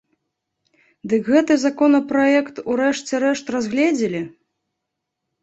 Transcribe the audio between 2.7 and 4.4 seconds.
рэшце рэшт разгледзелі?